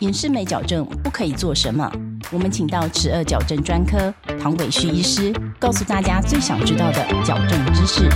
[0.00, 1.90] 隐适美矫正不可以做什么？
[2.30, 8.06] 我们请到齿颚矫正专科唐伟旭医师，告诉大家最想知道的矫正知识。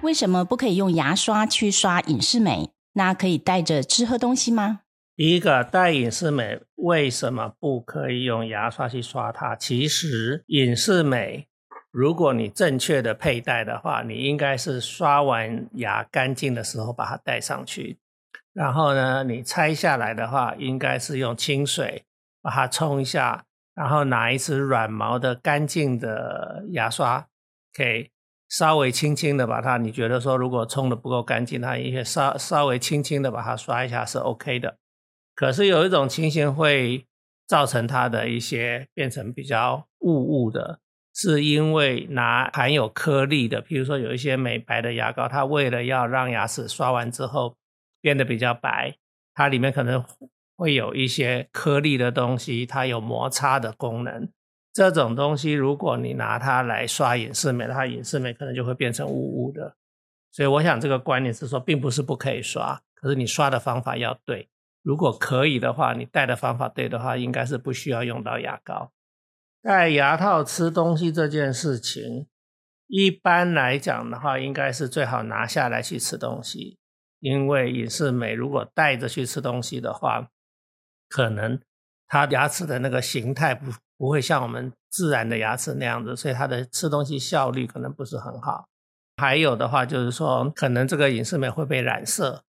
[0.00, 2.70] 为什么不可以用牙刷去刷隐适美？
[2.94, 4.80] 那可以带着吃喝东西吗？
[5.16, 9.54] 一个，戴隐适美为什么不可以用牙刷去刷它？
[9.54, 11.49] 其实隐适美。
[11.90, 17.98] 如果你正确的佩戴的话，你应该是刷完牙干净的时候把它戴上去，
[18.52, 22.04] 然后呢，你拆下来的话，应该是用清水
[22.40, 27.26] 把它冲一下，然后拿一支软毛的干净的牙刷，
[27.74, 28.10] 可以
[28.48, 34.76] 稍微轻轻的把它，你觉得说如果冲的不够干净，它一些稍稍微轻轻的把它刷一下是 OK 的。
[35.34, 37.06] 可是有一种情形会
[37.48, 40.78] 造成它的一些变成比较雾雾的。
[41.14, 47.56] 是因为拿含有颗粒的，比如说有一些美白的牙膏，它为了要让牙齿刷完之后
[48.00, 48.96] 变得比较白，
[49.34, 50.04] 它里面可能
[50.56, 54.28] 会有一些颗粒的东西，它有摩擦的功能。
[54.72, 59.74] 这种东西如果你拿它来刷隐适美，它隐适美可能就会变成雾雾的。
[60.30, 64.48] 所以我想这个观念是说，并不是不可以刷，可是你刷的方法要对。
[64.82, 68.92] 如果可以的话，你戴的方法对的话，应该是不需要用到牙膏。
[69.62, 72.26] 戴牙套吃东西这件事情，
[72.86, 76.78] 一般来讲的话，应该是最好拿下来去吃东西，
[77.18, 80.30] 因为隐适美如果带着去吃东西的话，
[81.10, 81.60] 可能
[82.06, 88.66] 它牙齿的那个形态不不会像我们自然的牙齿那样子，所以它的吃东西效率可能不是很好。
[89.18, 92.42] 还有的话就是说，可能这个隐适美会被染色，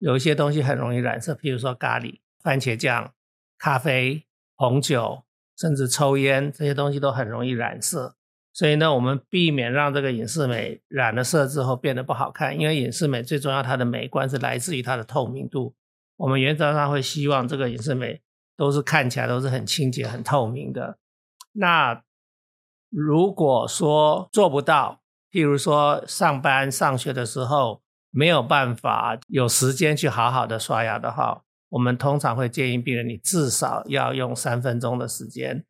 [0.00, 3.14] 有一些东西很容易染色，譬如说咖喱、番茄酱、
[3.56, 5.22] 咖啡、红酒。
[5.58, 8.14] 甚至抽烟这些东西都很容易染色，
[8.52, 12.58] 所以呢，我们避免让这个隐适美染了色之后变得不好看。
[12.58, 15.74] 因为隐适美最重要，它的美观是来自于它的透明度。
[16.16, 18.20] 我们原则上会希望这个隐适美
[18.56, 20.98] 都是看起来都是很清洁、很透明的。
[21.52, 22.02] 那
[22.88, 35.66] 如果说做不到，譬如说上班、上学的时候没有办法有时间去好好的刷牙的话，我们通常会建议病人，你至少要用三分钟的时间，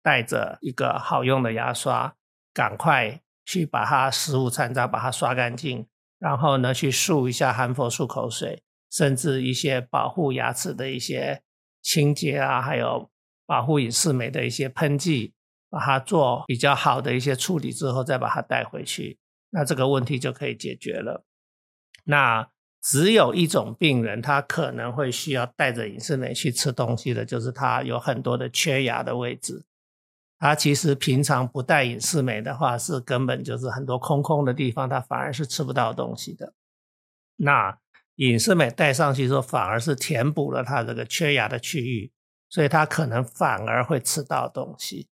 [0.00, 2.14] 带着一个好用的牙刷，
[2.54, 5.88] 赶快去把它食物残渣把它刷干净，
[6.20, 11.42] 然后呢去漱一下含氟漱口水，甚至一些保护牙齿的一些
[11.82, 13.10] 清洁啊，还有
[13.44, 15.34] 保护隐适美的一些喷剂，
[15.68, 19.18] 把它做比较好的一些处理之后，再把它带回去，
[19.50, 21.24] 那这个问题就可以解决了。
[22.04, 22.51] 那。
[22.82, 29.64] 只有一种病人，他可能会需要带着隐适美去吃东西的，就是他有很多的缺牙的位置。
[30.38, 36.54] 他其实平常不带隐适美的话，是根本就是很多空空的地方，他反而是吃不到东西的。
[37.36, 37.78] 那
[38.16, 42.10] 隐适美带上去之后，反而是填补了他这个缺牙的区域，
[42.48, 45.08] 所以他可能反而会吃到东西。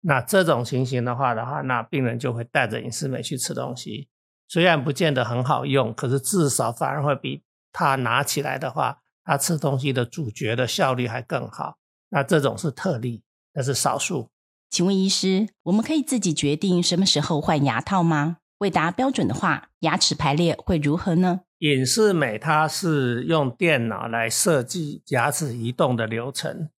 [0.00, 4.08] 那这种情形的话的话，那病人就会带着隐适美去吃东西。
[4.52, 7.42] 虽然不见得很好用，可是至少反而会比
[7.72, 11.78] 他拿起来的话，他吃东西的主角的效率还更好。
[12.10, 13.22] 那这种是特例，
[13.54, 14.28] 那是少数。
[14.68, 18.36] 请问医师，我们可以自己决定什么时候换牙套吗？
[18.58, 21.40] 未达标准的话，牙齿排列会如何呢？
[21.60, 26.68] 隐适美它是用电脑来设计牙齿移动的流程。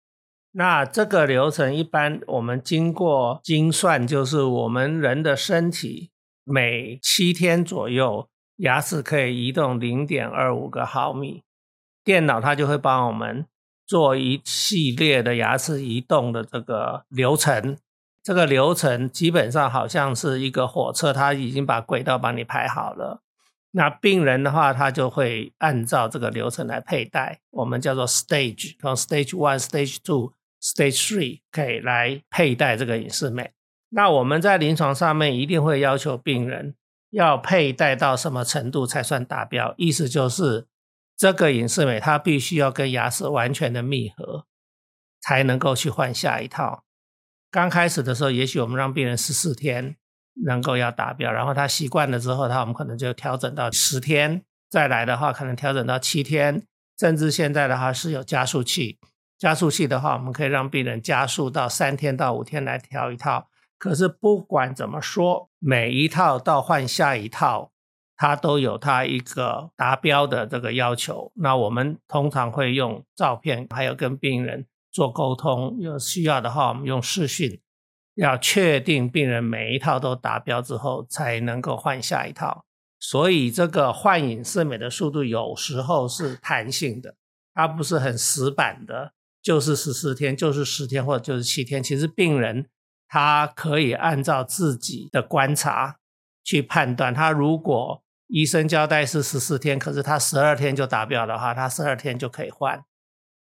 [0.53, 6.13] 那这个流程一般我们经过精算，就是我们人的身体。
[6.45, 11.43] 每七天左右，牙齿可以移动零点二五个毫米。
[12.05, 13.47] 电脑它就会帮我们
[13.87, 17.79] 做一系列的牙齿移动的这个流程。
[18.23, 23.23] 这个流程基本上好像是一个火车，它已经把轨道帮你排好了。
[23.73, 27.41] 那病人的话，他就会按照这个流程来佩戴。
[27.51, 30.33] 我们叫做 stage，从 stage one、stage two、
[30.63, 33.51] stage three 可以来佩戴这个隐适美。
[33.95, 36.75] 那我们在临床上面一定会要求病人
[37.11, 39.73] 要佩戴到什么程度才算达标？
[39.77, 40.67] 意思就是
[41.17, 44.47] 这个隐适美它必须要跟牙齿完全的密合，
[45.21, 46.83] 才能够去换下一套。
[47.53, 49.95] 刚开始的时候，也许我们让病人十四天
[50.45, 56.67] 能够要达标，然后他习惯了之后，他我们可能就调整到十天，再来的话可能调整到七天，
[56.99, 58.99] 甚至现在的话是有加速器。
[59.39, 63.49] 加速器的话，我们可以让病人加速到三天到五天来调一套。
[63.85, 67.71] 可是不管怎么说，每一套到换下一套，
[68.17, 71.31] 它都有它一个达标的这个要求。
[71.35, 75.77] 那我们通常会用照片，还有跟病人做沟通。
[75.79, 77.61] 有需要的话，我们用视讯
[78.15, 82.65] 要确定病人每一套都达标之后，才能够换下一套。
[82.99, 87.17] 所以这个换影视美的速度有时候是弹性的，
[87.53, 91.83] 它不是很死板的，就是十四天，就是十天或者就是七天。
[91.83, 92.67] 其实病人
[93.09, 95.97] 他可以按照自己的观察
[96.43, 102.83] 去判断，他如果医生交代是十四天，可是他十二天就达标的话，他十二天就可以换，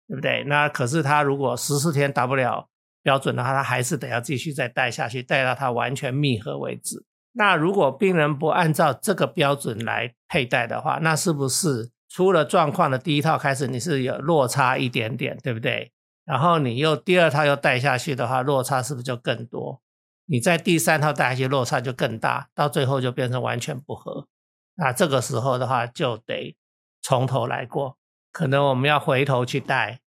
[0.08, 0.44] 对不对？
[0.48, 2.68] 那可是他如果十四天达不了
[3.04, 7.06] 标准的话，他还是得要继续再戴下去，戴到他完全密合为止。
[7.34, 15.94] 那如果病人不按照这个标准来佩戴的话，那是不是出了状况的第一套开始你是有落差一点点，对不对？
[16.24, 19.82] 然后你又第二套又戴下去的话，落差是不是就更多？
[20.26, 24.28] 你在第三套戴下去落差就更大，到最后就变成完全不合。
[24.76, 26.56] 那这个时候的话就得
[27.02, 27.98] 从头来过，
[28.32, 30.00] 可能我们要回头去戴，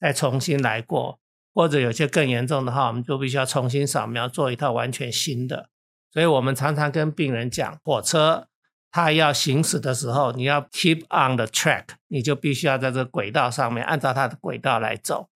[0.00, 1.20] 再重新来过，
[1.54, 5.68] 或者有些更严重的话，我们就必须要重新扫描，做一套完全新的。
[6.10, 8.48] 所以我们常常跟病人讲，火车
[8.90, 15.28] 它要行驶的时候，你要 keep on the track，你就必须要在这个轨道上面按照它的轨道来走。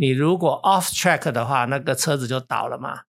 [0.00, 3.00] 你如果 off track 的话，那个车子就倒了嘛。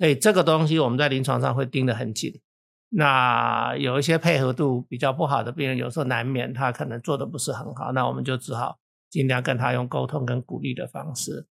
[0.00, 2.40] 所以这个东西我们在临床上会盯得很紧。
[2.88, 8.78] 那有一些配合度比较不好的病人，有时候难免他可能做的不是很好，那我们就只好
[9.08, 11.46] 尽量跟他用沟通跟鼓励的方式。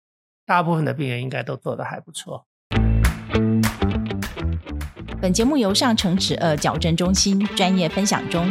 [0.47, 2.47] 大部分的病人应该都做得还不错。
[5.21, 8.51] 本节目由上城齿颚矫正中心专业分享中。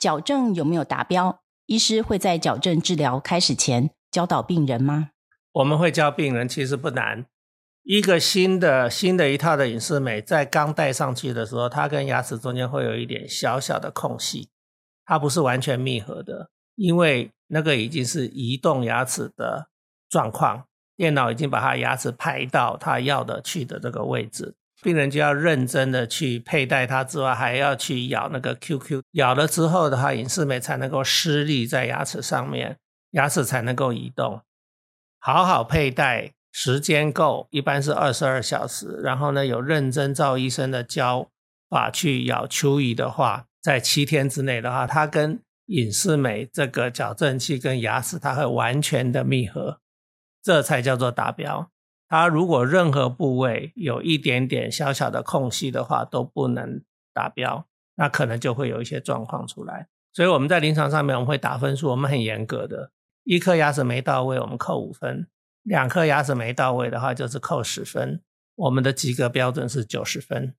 [0.00, 1.42] 矫正有没有达标？
[1.66, 5.10] 医师会在矫正治疗开始前教导病人吗？
[5.52, 7.26] 我们会教病人，其实不难。
[7.82, 14.48] 一个新的新的一套的隐适美，在刚戴上去的时候，它跟牙齿中间会有一点小小的空隙，
[15.04, 19.68] 它不是完全密合的，因为那个已经是移动牙齿的
[20.08, 20.66] 状况。
[20.96, 32.76] 电脑已经把它牙齿排到它要的去的这个位置，病人就要认真的去佩戴它之外，还要去咬那个 QQ，咬了之后的话，隐适美才能够施力在牙齿上面，
[33.12, 34.42] 牙齿才能够移动。
[35.18, 39.00] 好好佩戴，时间够，一般是二十二小时。
[39.02, 41.30] 然后呢，有认真照医生的教
[41.68, 49.80] 法去咬蚯蚓的话，在七天之内的话，它跟隐适美这个矫正器跟牙齿，它会完全的密合。
[50.42, 51.70] 这才叫做达标。
[52.08, 56.82] 它如果任何部位有一点点小小的空隙的话，都不能
[57.12, 57.66] 达标，
[57.96, 59.88] 那可能就会有一些状况出来。
[60.12, 62.92] 所以我们在临床上面我们会打分数，我们很严格的，
[63.24, 65.26] 一颗牙齿没到位，我们扣五分；
[65.62, 68.22] 两颗牙齿没到位的话，就是扣十分。
[68.54, 70.54] 我们的及格标准是九十分，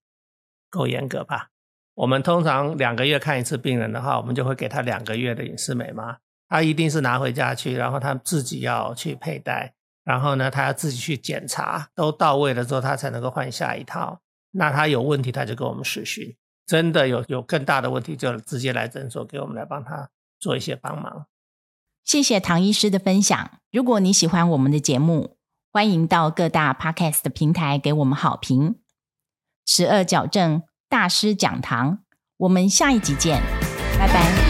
[0.70, 1.50] 够严格吧？
[1.96, 6.18] 我们通常两个月看一次病人的话，我们就会给他两个月的隐适美吗？
[6.50, 9.74] 他一定是拿回家去，然后他自己要去佩戴。
[10.08, 14.22] 然后呢，他要自己去检查，都到位了之后，他才能够换下一套。
[14.52, 16.34] 那他有问题，他就跟我们实训。
[16.66, 20.10] 真的有有更大的问题，就直接来诊所给我们来帮他
[20.40, 21.26] 做一些帮忙。
[22.06, 23.60] 谢谢唐医师的分享。
[23.70, 25.36] 如果你喜欢我们的节目，
[25.74, 28.76] 欢迎到各大 podcast 的平台给我们好评。
[29.66, 32.00] 十二矫正大师讲堂，
[32.38, 33.42] 我们下一集见。
[34.00, 34.47] 拜拜